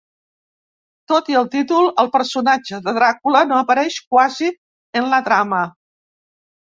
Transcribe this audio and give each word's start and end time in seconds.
Tot 1.11 1.27
i 1.33 1.35
el 1.41 1.49
títol, 1.55 1.91
el 2.03 2.09
personatge 2.15 2.79
de 2.87 2.95
Dràcula 3.01 3.45
no 3.51 3.59
apareix 3.61 4.01
quasi 4.17 4.51
en 5.03 5.11
la 5.13 5.21
trama. 5.29 5.61